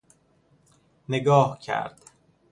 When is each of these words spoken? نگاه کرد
نگاه 1.09 1.57
کرد 1.61 2.01